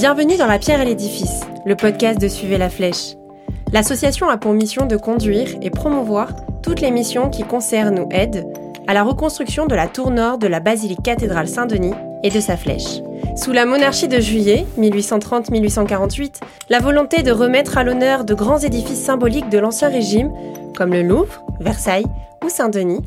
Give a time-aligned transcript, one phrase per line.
[0.00, 3.16] Bienvenue dans La Pierre et l'Édifice, le podcast de Suivez la Flèche.
[3.70, 6.30] L'association a pour mission de conduire et promouvoir
[6.62, 8.46] toutes les missions qui concernent ou aident
[8.86, 11.92] à la reconstruction de la tour nord de la basilique cathédrale Saint-Denis
[12.24, 13.02] et de sa flèche.
[13.36, 16.36] Sous la monarchie de juillet 1830-1848,
[16.70, 20.32] la volonté de remettre à l'honneur de grands édifices symboliques de l'Ancien Régime,
[20.74, 22.06] comme le Louvre, Versailles
[22.42, 23.04] ou Saint-Denis,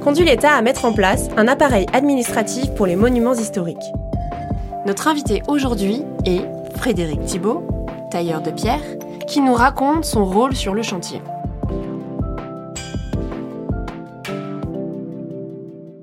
[0.00, 3.92] conduit l'État à mettre en place un appareil administratif pour les monuments historiques.
[4.86, 6.42] Notre invité aujourd'hui est
[6.76, 7.66] Frédéric Thibault,
[8.12, 8.84] tailleur de pierre,
[9.26, 11.20] qui nous raconte son rôle sur le chantier.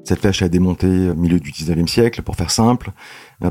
[0.04, 2.92] Cette flèche a démonté au milieu du 19e siècle, pour faire simple,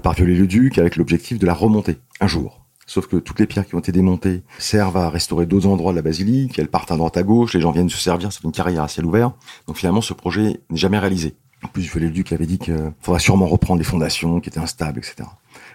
[0.02, 2.66] par Viollet-le-Duc, avec l'objectif de la remonter un jour.
[2.86, 5.96] Sauf que toutes les pierres qui ont été démontées servent à restaurer d'autres endroits de
[5.96, 8.52] la basilique, elles partent à droite à gauche, les gens viennent se servir, c'est une
[8.52, 9.33] carrière à ciel ouvert.
[9.66, 11.36] Donc finalement, ce projet n'est jamais réalisé.
[11.62, 15.28] En plus, Viollet-le-Duc avait dit qu'il faudra sûrement reprendre les fondations qui étaient instables, etc.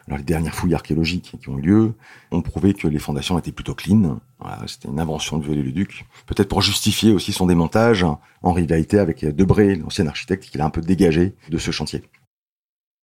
[0.08, 1.94] Alors les dernières fouilles archéologiques qui ont eu lieu
[2.32, 4.20] ont prouvé que les fondations étaient plutôt clean.
[4.66, 6.06] C'était une invention de Viollet-le-Duc.
[6.26, 8.06] Peut-être pour justifier aussi son démontage
[8.44, 12.04] en rivalité avec Debré, l'ancien architecte, qu'il a un peu dégagé de ce chantier.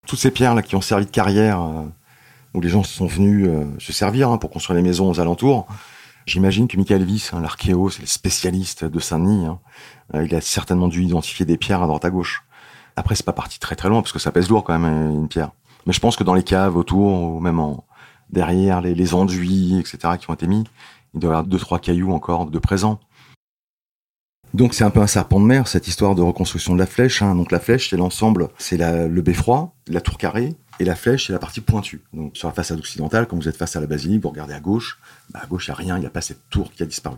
[0.07, 1.85] Toutes ces pierres là qui ont servi de carrière, euh,
[2.53, 5.67] où les gens sont venus euh, se servir hein, pour construire les maisons aux alentours,
[6.27, 9.45] J'imagine que Michael Viss, hein, l'archéo, c'est le spécialiste de Saint-Denis.
[9.45, 9.61] Hein,
[10.15, 12.45] euh, il a certainement dû identifier des pierres à droite à gauche.
[12.97, 15.29] Après, c'est pas parti très très loin parce que ça pèse lourd quand même une
[15.29, 15.51] pierre.
[15.87, 17.85] Mais je pense que dans les caves autour, ou même en,
[18.31, 20.65] derrière les, les enduits, etc., qui ont été mis,
[21.15, 23.01] il doit y avoir deux, trois cailloux encore de présents.
[24.55, 27.23] Donc c'est un peu un serpent de mer, cette histoire de reconstruction de la flèche.
[27.23, 27.35] Hein.
[27.35, 31.33] Donc la flèche, c'est l'ensemble, c'est le beffroi, la tour carrée, et la flèche, c'est
[31.33, 32.03] la partie pointue.
[32.13, 34.61] Donc sur la façade occidentale, quand vous êtes face à la basilique, vous regardez à
[34.61, 36.85] gauche, bah à gauche, il n'y a rien, il n'y a pas cette tour qui
[36.85, 37.17] a disparu.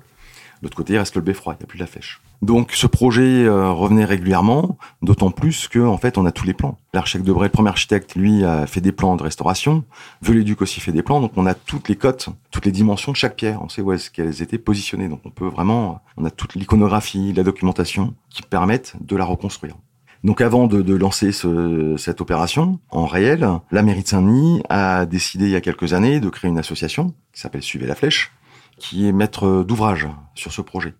[0.60, 2.20] De l'autre côté, il reste le beffroi, il n'y a plus la flèche.
[2.42, 6.52] Donc ce projet euh, revenait régulièrement, d'autant plus que en fait on a tous les
[6.52, 6.78] plans.
[6.92, 9.84] L'architecte Debray, le premier architecte, lui a fait des plans de restauration.
[10.22, 13.16] Viollet-Duc aussi fait des plans, donc on a toutes les cotes, toutes les dimensions de
[13.16, 13.62] chaque pierre.
[13.62, 17.32] On sait où est-ce qu'elles étaient positionnées, donc on peut vraiment, on a toute l'iconographie,
[17.32, 19.76] la documentation qui permettent de la reconstruire.
[20.24, 25.06] Donc avant de, de lancer ce, cette opération en réel, la mairie de Saint-Denis a
[25.06, 28.32] décidé il y a quelques années de créer une association qui s'appelle Suivez la Flèche,
[28.78, 30.94] qui est maître d'ouvrage sur ce projet.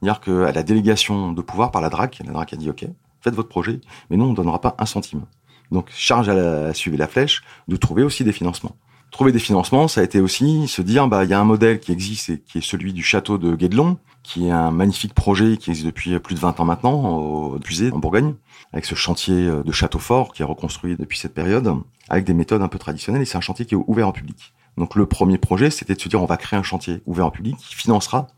[0.00, 2.84] C'est-à-dire qu'à la délégation de pouvoir par la DRAC, la DRAC a dit OK,
[3.20, 5.22] faites votre projet, mais nous on ne donnera pas un centime.
[5.70, 8.76] Donc charge à, la, à Suivez la Flèche de trouver aussi des financements.
[9.10, 11.80] Trouver des financements, ça a été aussi se dire, bah il y a un modèle
[11.80, 15.56] qui existe et qui est celui du château de Guédelon, qui est un magnifique projet
[15.58, 18.34] qui existe depuis plus de 20 ans maintenant, au en Bourgogne,
[18.72, 21.74] avec ce chantier de château fort qui est reconstruit depuis cette période,
[22.08, 24.54] avec des méthodes un peu traditionnelles, et c'est un chantier qui est ouvert au public.
[24.76, 27.30] Donc le premier projet, c'était de se dire on va créer un chantier ouvert au
[27.30, 28.28] public qui financera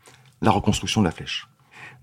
[0.41, 1.47] la reconstruction de la flèche.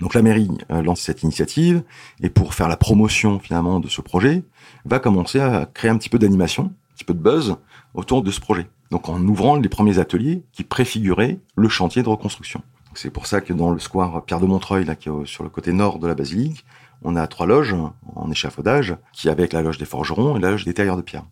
[0.00, 1.82] Donc la mairie euh, lance cette initiative
[2.20, 4.42] et pour faire la promotion finalement de ce projet,
[4.84, 7.56] va commencer à créer un petit peu d'animation, un petit peu de buzz
[7.94, 8.69] autour de ce projet.
[8.91, 12.62] Donc en ouvrant les premiers ateliers qui préfiguraient le chantier de reconstruction.
[12.94, 14.87] C'est pour ça que dans le square Pierre de Montreuil,
[15.25, 16.65] sur le côté nord de la basilique,
[17.03, 17.75] on a trois loges
[18.15, 21.25] en échafaudage, qui avec la loge des forgerons et la loge des tailleurs de pierre.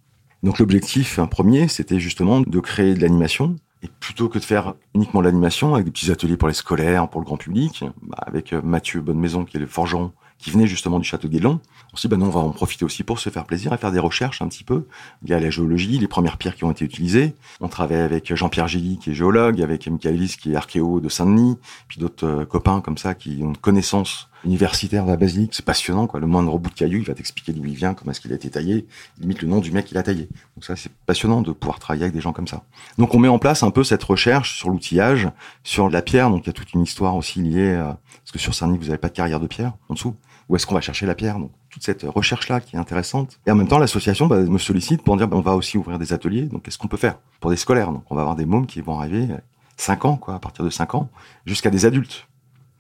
[0.43, 3.57] Donc l'objectif premier, c'était justement de créer de l'animation.
[3.83, 7.23] Et plutôt que de faire uniquement l'animation avec des petits ateliers pour les scolaires, pour
[7.23, 10.99] le grand public, bah, avec euh, Mathieu Bonnemaison qui est le forgeron qui venait justement
[10.99, 11.61] du château de Guédelon,
[11.93, 13.77] on s'est dit, bah non, on va en profiter aussi pour se faire plaisir et
[13.77, 14.87] faire des recherches un petit peu.
[15.25, 17.35] Il y a la géologie, les premières pierres qui ont été utilisées.
[17.61, 21.09] On travaille avec Jean-Pierre Gilly, qui est géologue, avec Michael Viss, qui est archéo de
[21.09, 21.59] Saint-Denis,
[21.89, 25.53] puis d'autres euh, copains comme ça qui ont une connaissance universitaire de la basilique.
[25.55, 26.21] C'est passionnant, quoi.
[26.21, 28.37] Le moindre bout de caillou, il va t'expliquer d'où il vient, comment est-ce qu'il a
[28.37, 28.87] été taillé,
[29.19, 30.29] limite le nom du mec qui l'a taillé.
[30.57, 32.63] Donc ça, c'est passionnant de pouvoir travailler avec des gens comme ça.
[32.99, 35.29] Donc on met en place un peu cette recherche sur l'outillage,
[35.65, 36.31] sur la pierre.
[36.31, 37.99] Donc il y a toute une histoire aussi liée, à...
[38.23, 40.15] parce que sur Saint-Denis, vous n'avez pas de carrière de pierre en dessous
[40.51, 43.39] où est-ce qu'on va chercher la pierre Donc toute cette recherche-là qui est intéressante.
[43.47, 45.97] Et en même temps, l'association bah, me sollicite pour dire bah, on va aussi ouvrir
[45.97, 46.43] des ateliers.
[46.43, 47.93] Donc qu'est-ce qu'on peut faire pour des scolaires?
[47.93, 49.29] Donc on va avoir des mômes qui vont arriver
[49.77, 51.09] 5 ans, quoi, à partir de 5 ans,
[51.47, 52.27] jusqu'à des adultes.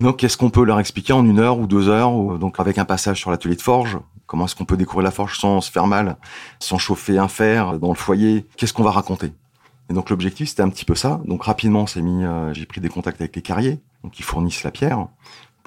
[0.00, 2.84] Donc qu'est-ce qu'on peut leur expliquer en une heure ou deux heures Donc avec un
[2.84, 5.86] passage sur l'atelier de forge, comment est-ce qu'on peut découvrir la forge sans se faire
[5.86, 6.16] mal,
[6.59, 8.47] sans chauffer un fer dans le foyer?
[8.56, 9.33] Qu'est-ce qu'on va raconter?
[9.91, 11.21] Et donc l'objectif c'était un petit peu ça.
[11.24, 14.72] Donc rapidement, mis, euh, j'ai pris des contacts avec les carriers, donc qui fournissent la
[14.72, 15.06] pierre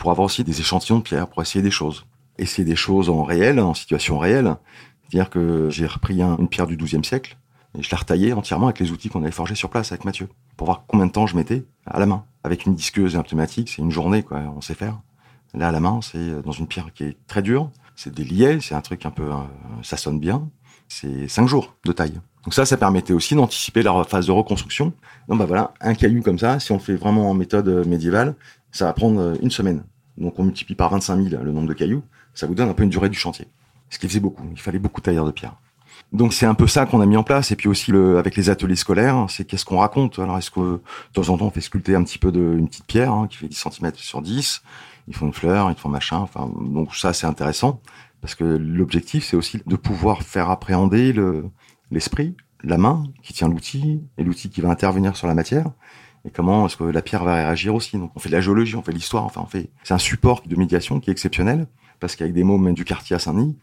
[0.04, 2.06] pour avoir aussi des échantillons de pierre, pour essayer des choses.
[2.38, 4.58] Essayer des choses en réel, en situation réelle.
[5.02, 7.38] C'est-à-dire que j'ai repris une pierre du XIIe siècle
[7.80, 10.28] et je l'ai retaillée entièrement avec les outils qu'on avait forgés sur place avec Mathieu,
[10.58, 12.26] pour voir combien de temps je mettais à la main.
[12.44, 15.00] Avec une disqueuse et un pneumatique, c'est une journée, quoi, on sait faire.
[15.54, 18.60] Là, à la main, c'est dans une pierre qui est très dure, c'est des liais,
[18.60, 19.36] c'est un truc un peu, euh,
[19.84, 20.50] ça sonne bien.
[20.90, 22.20] C'est cinq jours de taille.
[22.44, 24.92] Donc ça, ça permettait aussi d'anticiper la phase de reconstruction.
[25.30, 28.36] Donc bah voilà, un caillou comme ça, si on fait vraiment en méthode médiévale,
[28.74, 29.84] ça va prendre une semaine.
[30.18, 32.84] Donc on multiplie par 25 000 le nombre de cailloux, ça vous donne un peu
[32.84, 33.48] une durée du chantier.
[33.90, 35.56] Ce qui faisait beaucoup, il fallait beaucoup de tailleurs de pierre.
[36.12, 37.52] Donc c'est un peu ça qu'on a mis en place.
[37.52, 40.20] Et puis aussi le, avec les ateliers scolaires, c'est qu'est-ce qu'on raconte?
[40.20, 40.82] Alors est-ce que de
[41.14, 43.38] temps en temps on fait sculpter un petit peu de une petite pierre hein, qui
[43.38, 44.62] fait 10 cm sur 10
[45.08, 46.18] Ils font une fleur, ils font machin.
[46.18, 47.82] Enfin donc ça c'est intéressant
[48.22, 51.46] parce que l'objectif c'est aussi de pouvoir faire appréhender le
[51.92, 55.72] l'esprit, la main qui tient l'outil et l'outil qui va intervenir sur la matière
[56.26, 57.98] et comment est-ce que la pierre va réagir aussi?
[57.98, 60.42] Donc on fait de la géologie, on fait l'histoire, enfin on fait c'est un support
[60.46, 61.68] de médiation qui est exceptionnel
[62.00, 63.56] parce qu'avec des mômes du quartier à Saint-Denis,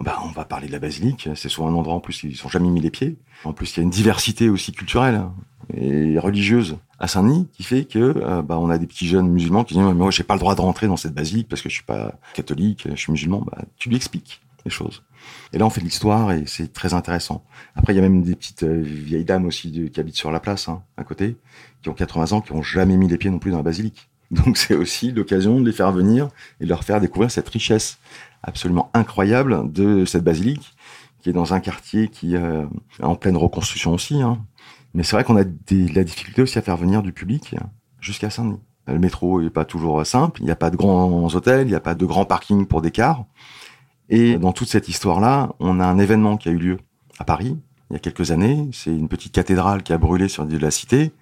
[0.00, 1.28] bah, on va parler de la basilique.
[1.34, 3.16] C'est souvent un endroit en plus ils sont jamais mis les pieds.
[3.44, 5.22] En plus, il y a une diversité aussi culturelle
[5.76, 9.64] et religieuse à Saint-Denis qui fait que euh, bah, on a des petits jeunes musulmans
[9.64, 11.68] qui disent mais moi j'ai pas le droit de rentrer dans cette basilique parce que
[11.68, 13.44] je suis pas catholique, je suis musulman.
[13.46, 15.02] Bah, tu lui expliques les choses.
[15.52, 17.44] Et là, on fait de l'histoire et c'est très intéressant.
[17.74, 20.40] Après, il y a même des petites euh, vieilles dames aussi qui habitent sur la
[20.40, 21.36] place, hein, à côté,
[21.82, 24.10] qui ont 80 ans, qui ont jamais mis les pieds non plus dans la basilique.
[24.30, 26.28] Donc, c'est aussi l'occasion de les faire venir
[26.60, 27.98] et de leur faire découvrir cette richesse
[28.42, 30.74] absolument incroyable de cette basilique,
[31.22, 32.66] qui est dans un quartier qui euh,
[33.00, 34.22] est en pleine reconstruction aussi.
[34.22, 34.38] Hein.
[34.94, 37.54] Mais c'est vrai qu'on a des, la difficulté aussi à faire venir du public
[38.00, 38.60] jusqu'à Saint-Denis.
[38.86, 40.40] Le métro est pas toujours simple.
[40.40, 42.80] Il n'y a pas de grands hôtels, il n'y a pas de grands parkings pour
[42.80, 43.26] des cars.
[44.08, 46.78] Et dans toute cette histoire-là, on a un événement qui a eu lieu
[47.18, 47.56] à Paris
[47.90, 48.68] il y a quelques années.
[48.72, 51.12] C'est une petite cathédrale qui a brûlé sur de la cité,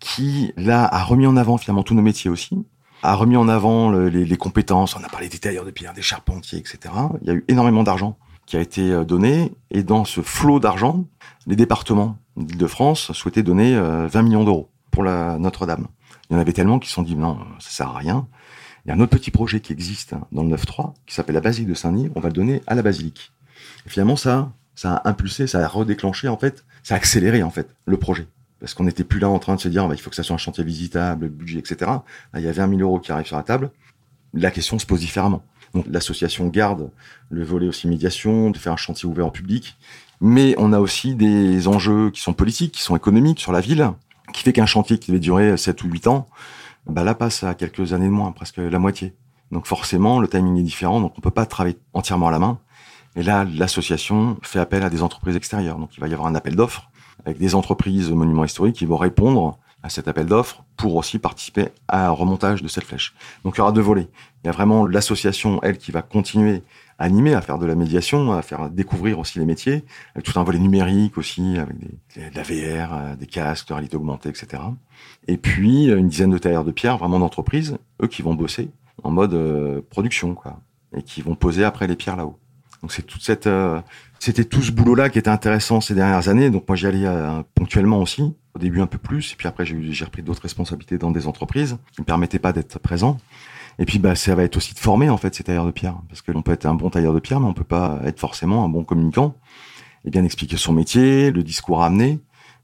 [0.00, 2.64] qui là a remis en avant finalement tous nos métiers aussi,
[3.02, 4.96] a remis en avant les, les, compétences.
[4.96, 6.94] On a parlé des tailleurs de pierre, des charpentiers, etc.
[7.22, 8.16] Il y a eu énormément d'argent
[8.46, 11.04] qui a été euh, donné, et dans ce flot d'argent,
[11.46, 15.86] les départements d'Île-de-France souhaitaient donner 20 euh, millions d'euros pour la Notre-Dame.
[16.28, 18.26] Il y en avait tellement qui se sont dit non, ça sert à rien.
[18.84, 21.40] Il y a un autre petit projet qui existe dans le 9-3, qui s'appelle la
[21.40, 22.10] basilique de Saint-Denis.
[22.14, 23.32] On va le donner à la basilique.
[23.86, 27.50] Et finalement, ça, ça a impulsé, ça a redéclenché, en fait, ça a accéléré, en
[27.50, 28.26] fait, le projet.
[28.60, 30.22] Parce qu'on n'était plus là en train de se dire, bah, il faut que ça
[30.22, 31.90] soit un chantier visitable, budget, etc.
[32.34, 33.70] Il y a 20 000 euros qui arrivent sur la table.
[34.34, 35.42] La question se pose différemment.
[35.72, 36.90] Donc, l'association garde
[37.30, 39.76] le volet aussi médiation, de faire un chantier ouvert en public.
[40.20, 43.90] Mais on a aussi des enjeux qui sont politiques, qui sont économiques sur la ville,
[44.32, 46.28] qui fait qu'un chantier qui devait durer 7 ou 8 ans,
[46.86, 49.14] bah là passe à quelques années de moins, presque la moitié.
[49.50, 52.58] Donc forcément, le timing est différent, donc on peut pas travailler entièrement à la main.
[53.16, 55.78] Et là, l'association fait appel à des entreprises extérieures.
[55.78, 56.90] Donc il va y avoir un appel d'offres
[57.24, 61.68] avec des entreprises monuments historiques qui vont répondre à cet appel d'offres pour aussi participer
[61.88, 63.14] à un remontage de cette flèche.
[63.44, 64.08] Donc il y aura deux volets.
[64.42, 66.62] Il y a vraiment l'association, elle, qui va continuer
[66.98, 69.84] animé à faire de la médiation, à faire découvrir aussi les métiers,
[70.14, 73.74] avec tout un volet numérique aussi, avec des, de la VR, euh, des casques de
[73.74, 74.62] réalité augmentée, etc.
[75.28, 78.70] Et puis une dizaine de tailleurs de pierre, vraiment d'entreprises, eux qui vont bosser
[79.02, 80.60] en mode euh, production, quoi,
[80.96, 82.38] et qui vont poser après les pierres là-haut.
[82.80, 83.82] Donc c'est toute cette, euh,
[84.18, 86.48] c'était tout ce boulot-là qui était intéressant ces dernières années.
[86.48, 87.06] Donc moi j'y allais
[87.54, 91.10] ponctuellement aussi, au début un peu plus, et puis après j'ai repris d'autres responsabilités dans
[91.10, 93.18] des entreprises qui me permettaient pas d'être présent.
[93.78, 95.96] Et puis bah ça va être aussi de former en fait ces tailleurs de pierre,
[96.08, 98.20] parce que l'on peut être un bon tailleur de pierre, mais on peut pas être
[98.20, 99.34] forcément un bon communicant.
[100.04, 102.20] Et bien expliquer son métier, le discours à amener.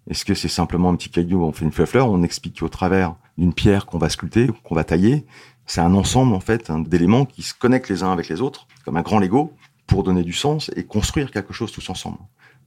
[0.08, 3.14] Est-ce que c'est simplement un petit caillou, on fait une fleur, on explique au travers
[3.38, 5.24] d'une pierre qu'on va sculpter, qu'on va tailler.
[5.66, 8.96] C'est un ensemble en fait d'éléments qui se connectent les uns avec les autres, comme
[8.96, 9.54] un grand Lego,
[9.86, 12.18] pour donner du sens et construire quelque chose tous ensemble.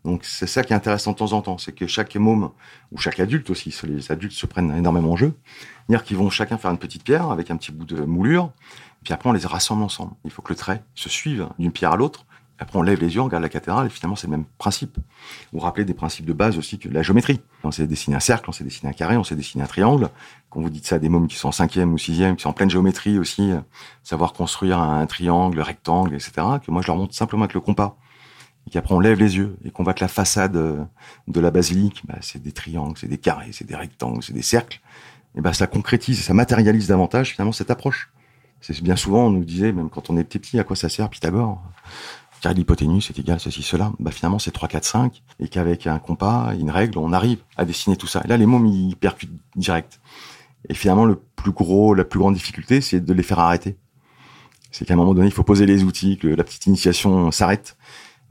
[0.05, 2.51] Donc c'est ça qui est intéressant de temps en temps, c'est que chaque môme
[2.91, 5.33] ou chaque adulte aussi, les adultes se prennent énormément en jeu,
[5.87, 8.51] dire qu'ils vont chacun faire une petite pierre avec un petit bout de moulure,
[9.03, 10.13] puis après on les rassemble ensemble.
[10.25, 12.25] Il faut que le trait se suive d'une pierre à l'autre.
[12.59, 14.97] Après on lève les yeux, on regarde la cathédrale et finalement c'est le même principe.
[15.53, 17.41] Vous rappelez des principes de base aussi que la géométrie.
[17.63, 20.09] On sait dessiner un cercle, on sait dessiner un carré, on sait dessiner un triangle.
[20.49, 22.49] Quand vous dites ça à des mômes qui sont en cinquième ou sixième, qui sont
[22.49, 23.51] en pleine géométrie aussi,
[24.03, 26.31] savoir construire un triangle, rectangle, etc.
[26.63, 27.97] Que moi je leur montre simplement avec le compas
[28.67, 30.83] et qu'après on lève les yeux et qu'on voit que la façade euh,
[31.27, 34.41] de la basilique, bah, c'est des triangles, c'est des carrés, c'est des rectangles, c'est des
[34.41, 34.79] cercles,
[35.35, 38.11] et bah ça concrétise, ça matérialise davantage finalement cette approche.
[38.61, 41.09] C'est bien souvent on nous disait, même quand on est petit à quoi ça sert
[41.09, 41.61] Pythagore?
[42.41, 43.93] Car l'hypoténuse est égal ceci, cela.
[43.99, 47.65] Bah finalement c'est 3, 4, 5, et qu'avec un compas, une règle, on arrive à
[47.65, 48.21] dessiner tout ça.
[48.25, 49.99] Et là les mômes ils percutent direct.
[50.69, 53.77] Et finalement le plus gros, la plus grande difficulté, c'est de les faire arrêter.
[54.71, 57.77] C'est qu'à un moment donné, il faut poser les outils, que la petite initiation s'arrête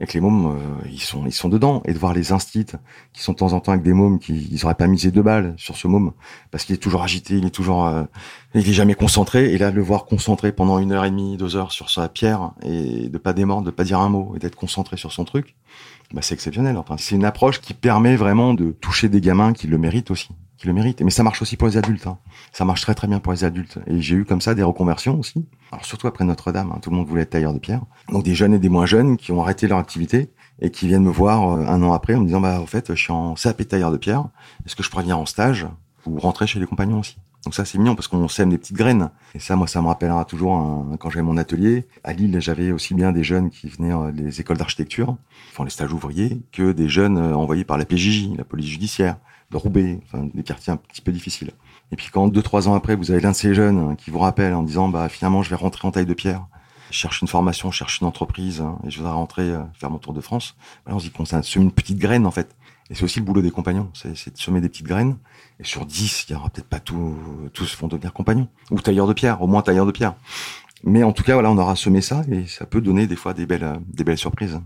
[0.05, 1.81] que les mômes, euh, ils sont, ils sont dedans.
[1.85, 2.65] Et de voir les instits
[3.13, 5.21] qui sont de temps en temps avec des mômes qui, ils auraient pas misé deux
[5.21, 6.13] balles sur ce môme
[6.51, 8.03] parce qu'il est toujours agité, il est toujours, euh,
[8.53, 9.53] il est jamais concentré.
[9.53, 12.51] Et là, le voir concentré pendant une heure et demie, deux heures sur sa pierre
[12.63, 15.55] et de pas démordre, de pas dire un mot et d'être concentré sur son truc,
[16.13, 16.77] bah, c'est exceptionnel.
[16.77, 20.29] Enfin, c'est une approche qui permet vraiment de toucher des gamins qui le méritent aussi
[20.63, 21.01] qui le méritent.
[21.01, 22.07] Mais ça marche aussi pour les adultes.
[22.07, 22.17] Hein.
[22.53, 23.79] Ça marche très très bien pour les adultes.
[23.85, 25.45] Et j'ai eu comme ça des reconversions aussi.
[25.71, 27.81] Alors surtout après Notre-Dame, hein, tout le monde voulait être tailleur de pierre.
[28.09, 31.03] Donc des jeunes et des moins jeunes qui ont arrêté leur activité et qui viennent
[31.03, 33.33] me voir euh, un an après en me disant bah en fait je suis en
[33.33, 34.25] CAP tailleur de pierre.
[34.65, 35.67] Est-ce que je pourrais venir en stage
[36.05, 37.17] ou rentrer chez les compagnons aussi?
[37.43, 39.09] Donc ça, c'est mignon parce qu'on sème des petites graines.
[39.35, 41.85] Et ça, moi, ça me rappellera toujours quand j'avais mon atelier.
[42.05, 45.17] À Lille, j'avais aussi bien des jeunes qui venaient euh, des écoles d'architecture,
[45.51, 49.17] enfin les stages ouvriers, que des jeunes euh, envoyés par la PJJ, la police judiciaire,
[49.57, 51.51] Roubaix, enfin des quartiers un petit peu difficiles.
[51.91, 54.09] Et puis quand deux, trois ans après, vous avez l'un de ces jeunes hein, qui
[54.09, 56.45] vous rappelle en disant, bah finalement, je vais rentrer en taille de pierre.
[56.89, 59.89] Je cherche une formation, je cherche une entreprise hein, et je voudrais rentrer euh, faire
[59.89, 60.55] mon tour de France.
[60.85, 62.55] Bah, on se dit qu'on s'est une petite graine en fait.
[62.89, 65.17] Et c'est aussi le boulot des compagnons, c'est de semer des petites graines.
[65.59, 67.15] Et sur 10, il y aura peut-être pas tout,
[67.53, 68.47] tous vont devenir compagnons.
[68.71, 70.15] Ou tailleurs de pierre, au moins tailleurs de pierre.
[70.83, 73.33] Mais en tout cas, voilà, on aura semé ça et ça peut donner des fois
[73.33, 74.59] des belles, des belles surprises.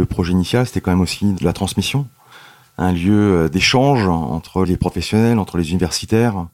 [0.00, 2.08] Le projet initial, c'était quand même aussi de la transmission,
[2.78, 6.46] un lieu d'échange entre les professionnels, entre les universitaires,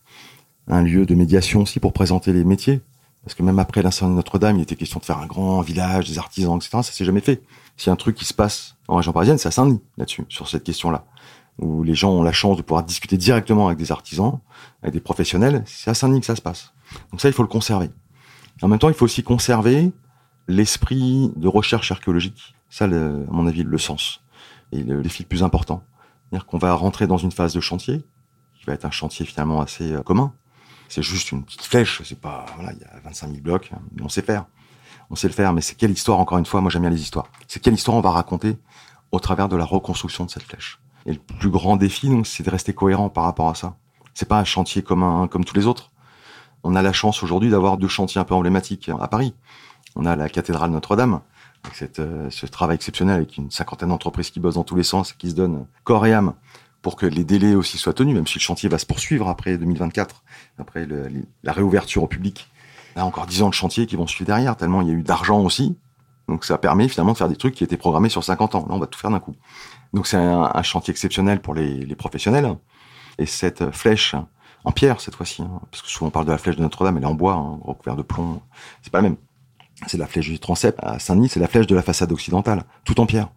[0.66, 2.80] un lieu de médiation aussi pour présenter les métiers.
[3.22, 6.08] Parce que même après l'incendie de Notre-Dame, il était question de faire un grand village,
[6.08, 6.70] des artisans, etc.
[6.72, 7.40] Ça s'est jamais fait.
[7.76, 10.24] S'il y a un truc qui se passe en région parisienne, c'est à Saint-Denis, là-dessus,
[10.28, 11.04] sur cette question-là.
[11.60, 14.40] Où les gens ont la chance de pouvoir discuter directement avec des artisans,
[14.82, 15.62] avec des professionnels.
[15.66, 16.72] C'est à Saint-Denis que ça se passe.
[17.12, 17.90] Donc ça, il faut le conserver.
[18.60, 19.92] En même temps, il faut aussi conserver
[20.48, 22.55] l'esprit de recherche archéologique.
[22.70, 24.22] Ça, à mon avis, le sens.
[24.72, 25.82] Et le défi le plus important.
[26.28, 28.04] C'est-à-dire qu'on va rentrer dans une phase de chantier,
[28.58, 30.32] qui va être un chantier finalement assez euh, commun,
[30.88, 32.02] c'est juste une petite flèche.
[32.04, 33.70] C'est pas, voilà, il y a 25 000 blocs.
[34.02, 34.46] On sait faire.
[35.10, 35.52] On sait le faire.
[35.52, 37.28] Mais c'est quelle histoire, encore une fois, moi j'aime bien les histoires.
[37.48, 38.56] C'est quelle histoire on va raconter
[39.12, 40.80] au travers de la reconstruction de cette flèche.
[41.06, 43.76] Et le plus grand défi, donc, c'est de rester cohérent par rapport à ça.
[44.14, 45.92] C'est pas un chantier commun comme tous les autres.
[46.64, 49.34] On a la chance aujourd'hui d'avoir deux chantiers un peu emblématiques à Paris.
[49.94, 51.20] On a la cathédrale Notre-Dame,
[51.66, 55.12] avec euh, ce travail exceptionnel avec une cinquantaine d'entreprises qui bossent dans tous les sens,
[55.12, 56.34] qui se donnent corps et âme
[56.82, 59.58] pour que les délais aussi soient tenus, même si le chantier va se poursuivre après
[59.58, 60.22] 2024,
[60.58, 60.86] après
[61.42, 62.48] la réouverture au public.
[62.94, 65.02] A encore dix ans de chantier qui vont suivre derrière, tellement il y a eu
[65.02, 65.76] d'argent aussi.
[66.28, 68.66] Donc ça permet finalement de faire des trucs qui étaient programmés sur 50 ans.
[68.68, 69.34] Là, on va tout faire d'un coup.
[69.92, 72.56] Donc c'est un, chantier exceptionnel pour les, professionnels.
[73.18, 74.14] Et cette flèche
[74.64, 76.96] en pierre cette fois-ci, hein, parce que souvent on parle de la flèche de Notre-Dame,
[76.96, 78.42] elle est en bois, hein, recouvert de plomb.
[78.82, 79.16] C'est pas la même.
[79.86, 82.98] C'est la flèche du transept à Saint-Denis, c'est la flèche de la façade occidentale, tout
[83.00, 83.28] en pierre.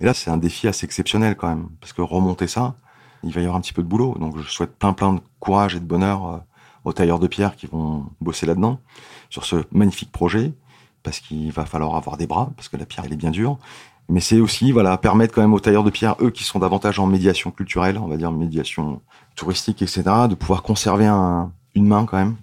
[0.00, 2.76] Et là, c'est un défi assez exceptionnel quand même, parce que remonter ça,
[3.24, 4.16] il va y avoir un petit peu de boulot.
[4.18, 6.38] Donc je souhaite plein plein de courage et de bonheur euh,
[6.84, 8.80] aux tailleurs de pierre qui vont bosser là-dedans,
[9.30, 10.52] sur ce magnifique projet,
[11.02, 13.58] parce qu'il va falloir avoir des bras, parce que la pierre, elle est bien dure.
[14.08, 16.98] Mais c'est aussi, voilà, permettre quand même aux tailleurs de pierre, eux qui sont davantage
[16.98, 19.00] en médiation culturelle, on va dire médiation
[19.36, 22.36] touristique, etc., de pouvoir conserver un, une main quand même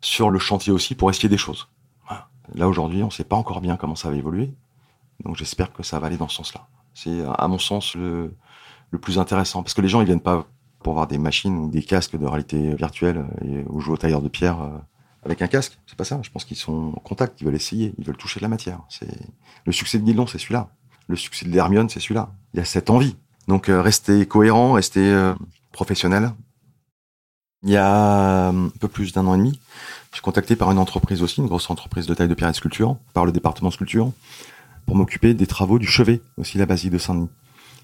[0.00, 1.68] sur le chantier aussi pour essayer des choses.
[2.56, 4.52] Là aujourd'hui, on ne sait pas encore bien comment ça va évoluer,
[5.24, 6.66] donc j'espère que ça va aller dans ce sens-là.
[6.94, 8.34] C'est à mon sens le,
[8.90, 9.62] le plus intéressant.
[9.62, 10.46] Parce que les gens, ils viennent pas
[10.82, 14.22] pour voir des machines ou des casques de réalité virtuelle et, ou jouer au tailleur
[14.22, 14.78] de pierre euh,
[15.24, 15.78] avec un casque.
[15.86, 16.20] C'est pas ça.
[16.22, 18.80] Je pense qu'ils sont en contact, ils veulent essayer, ils veulent toucher de la matière.
[18.88, 19.18] C'est
[19.64, 20.70] le succès de Guildon, c'est celui-là.
[21.08, 22.30] Le succès de l'Hermione, c'est celui-là.
[22.54, 23.16] Il y a cette envie.
[23.48, 25.34] Donc euh, rester cohérent, rester euh,
[25.72, 26.32] professionnel.
[27.62, 29.60] Il y a un peu plus d'un an et demi,
[30.16, 32.54] je suis contacté par une entreprise aussi, une grosse entreprise de taille de pierre et
[32.54, 34.12] sculpture, par le département sculpture,
[34.86, 37.28] pour m'occuper des travaux du chevet, aussi la basilique de Saint-Denis.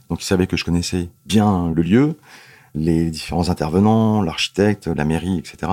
[0.09, 2.17] Donc ils savaient que je connaissais bien le lieu,
[2.75, 5.73] les différents intervenants, l'architecte, la mairie, etc.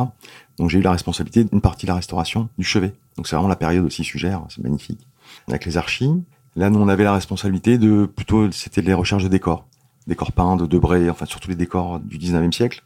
[0.58, 2.94] Donc j'ai eu la responsabilité d'une partie de la restauration du chevet.
[3.16, 5.08] Donc c'est vraiment la période aussi sugère, c'est magnifique.
[5.48, 6.20] Avec les archives,
[6.58, 9.66] là nous on avait la responsabilité de plutôt c'était les recherches de décors,
[10.08, 12.84] décors peints de Debré, enfin surtout les décors du 19e siècle.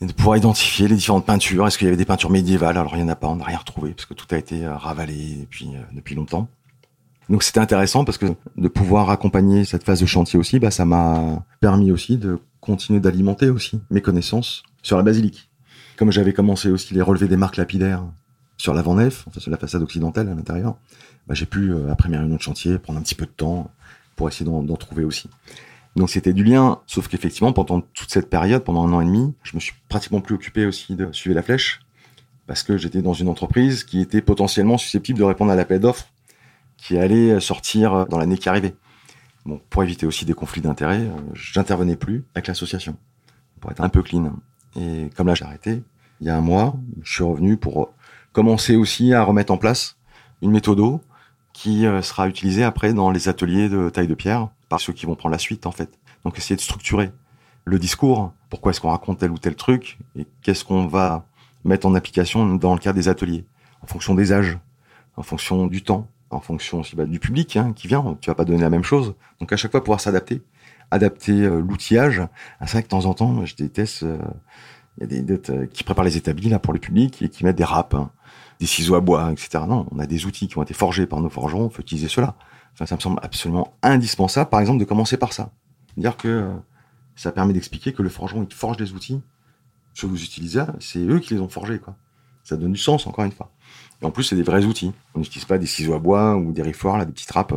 [0.00, 1.66] Et de pouvoir identifier les différentes peintures.
[1.66, 2.76] Est-ce qu'il y avait des peintures médiévales?
[2.76, 4.64] Alors il y en a pas, on n'a rien retrouvé parce que tout a été
[4.64, 6.48] euh, ravalé depuis euh, depuis longtemps.
[7.28, 8.26] Donc c'était intéressant parce que
[8.56, 13.00] de pouvoir accompagner cette phase de chantier aussi, bah, ça m'a permis aussi de continuer
[13.00, 15.48] d'alimenter aussi mes connaissances sur la basilique.
[15.96, 18.04] Comme j'avais commencé aussi les relevés des marques lapidaires
[18.58, 20.76] sur l'avant-nef, enfin sur la façade occidentale à l'intérieur,
[21.26, 23.70] bah, j'ai pu, euh, après mes réunions de chantier, prendre un petit peu de temps
[24.14, 25.28] pour essayer d'en trouver aussi.
[25.96, 29.34] Donc c'était du lien, sauf qu'effectivement, pendant toute cette période, pendant un an et demi,
[29.42, 31.80] je me suis pratiquement plus occupé aussi de suivre la flèche,
[32.46, 36.06] parce que j'étais dans une entreprise qui était potentiellement susceptible de répondre à l'appel d'offres
[36.76, 38.74] qui allait sortir dans l'année qui arrivait.
[39.46, 42.96] Bon, pour éviter aussi des conflits d'intérêts, euh, j'intervenais plus avec l'association
[43.60, 44.32] pour être un peu clean.
[44.78, 45.82] Et comme là j'ai arrêté,
[46.20, 47.94] il y a un mois, je suis revenu pour
[48.32, 49.96] commencer aussi à remettre en place
[50.42, 50.80] une méthode
[51.56, 55.06] qui euh, sera utilisée après dans les ateliers de taille de pierre par ceux qui
[55.06, 55.98] vont prendre la suite en fait.
[56.22, 57.12] Donc essayer de structurer
[57.64, 61.24] le discours, pourquoi est-ce qu'on raconte tel ou tel truc et qu'est-ce qu'on va
[61.64, 63.46] mettre en application dans le cadre des ateliers?
[63.82, 64.58] En fonction des âges,
[65.16, 68.18] en fonction du temps, en fonction aussi bah, du public hein, qui vient.
[68.20, 69.14] Tu vas pas donner la même chose.
[69.40, 70.42] Donc à chaque fois pouvoir s'adapter,
[70.90, 72.20] adapter euh, l'outillage.
[72.60, 74.02] Ah, c'est vrai que de temps en temps, je déteste.
[74.02, 74.18] Euh,
[74.98, 77.44] il y a des euh, qui préparent les établis là pour le public et qui
[77.44, 77.94] mettent des raps.
[77.94, 78.10] Hein.
[78.60, 79.64] Des ciseaux à bois, etc.
[79.68, 82.08] Non, on a des outils qui ont été forgés par nos forgerons, on faut utiliser
[82.08, 82.36] cela.
[82.74, 85.50] Enfin, ça me semble absolument indispensable, par exemple, de commencer par ça.
[85.96, 86.52] Dire que euh,
[87.14, 89.22] ça permet d'expliquer que le forgeron, il forge des outils,
[89.98, 91.96] que vous utilisez, c'est eux qui les ont forgés, quoi.
[92.44, 93.50] Ça donne du sens, encore une fois.
[94.02, 94.92] Et en plus, c'est des vrais outils.
[95.14, 97.54] On n'utilise pas des ciseaux à bois ou des riffoirs, là, des petites trappes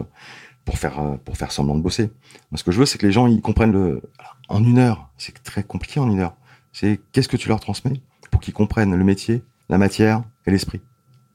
[0.66, 2.12] pour faire, euh, pour faire semblant de bosser.
[2.50, 4.02] Moi, ce que je veux, c'est que les gens, ils comprennent le,
[4.48, 5.10] en une heure.
[5.18, 6.36] C'est très compliqué en une heure.
[6.72, 8.02] C'est qu'est-ce que tu leur transmets
[8.32, 10.82] pour qu'ils comprennent le métier, la matière et l'esprit.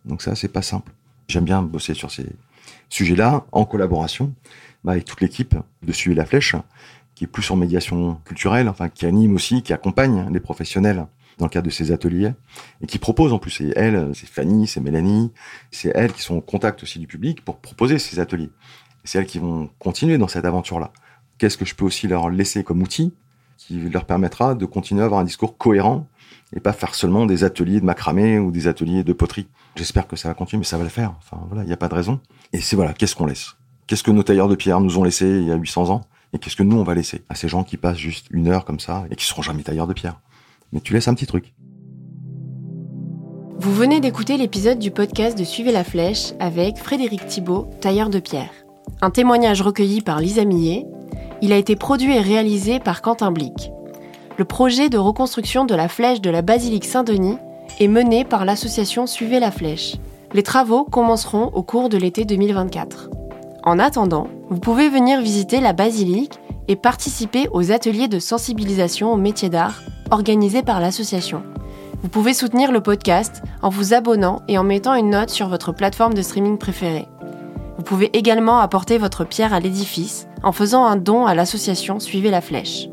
[0.04, 0.92] Donc ça, c'est pas simple.
[1.28, 2.26] J'aime bien bosser sur ces
[2.88, 4.34] sujets-là en collaboration
[4.82, 6.56] bah, avec toute l'équipe de Suivre la Flèche,
[7.14, 11.06] qui est plus en médiation culturelle, enfin qui anime aussi, qui accompagne les professionnels
[11.38, 12.32] dans le cadre de ces ateliers
[12.80, 13.50] et qui propose en plus.
[13.50, 15.32] C'est elle, c'est Fanny, c'est Mélanie,
[15.70, 18.50] c'est elles qui sont en contact aussi du public pour proposer ces ateliers.
[19.04, 20.92] C'est elles qui vont continuer dans cette aventure-là.
[21.38, 23.12] Qu'est-ce que je peux aussi leur laisser comme outil
[23.56, 26.06] qui leur permettra de continuer à avoir un discours cohérent
[26.54, 29.46] et pas faire seulement des ateliers de macramé ou des ateliers de poterie.
[29.76, 31.14] J'espère que ça va continuer, mais ça va le faire.
[31.18, 32.20] Enfin voilà, il n'y a pas de raison.
[32.52, 33.56] Et c'est voilà, qu'est-ce qu'on laisse?
[33.86, 36.02] Qu'est-ce que nos tailleurs de pierre nous ont laissé il y a 800 ans?
[36.32, 38.64] Et qu'est-ce que nous on va laisser à ces gens qui passent juste une heure
[38.64, 40.20] comme ça et qui seront jamais tailleurs de pierre?
[40.72, 41.54] Mais tu laisses un petit truc.
[43.56, 48.18] Vous venez d'écouter l'épisode du podcast de Suivez la Flèche avec Frédéric Thibault, tailleur de
[48.18, 48.50] pierre.
[49.00, 50.84] Un témoignage recueilli par Lisa Millet.
[51.42, 53.70] Il a été produit et réalisé par Quentin Blic.
[54.36, 57.38] Le projet de reconstruction de la flèche de la basilique Saint-Denis
[57.78, 59.96] est mené par l'association Suivez la Flèche.
[60.32, 63.10] Les travaux commenceront au cours de l'été 2024.
[63.64, 66.38] En attendant, vous pouvez venir visiter la basilique
[66.68, 71.42] et participer aux ateliers de sensibilisation aux métiers d'art organisés par l'association.
[72.02, 75.72] Vous pouvez soutenir le podcast en vous abonnant et en mettant une note sur votre
[75.72, 77.08] plateforme de streaming préférée.
[77.76, 82.30] Vous pouvez également apporter votre pierre à l'édifice en faisant un don à l'association Suivez
[82.30, 82.88] la Flèche.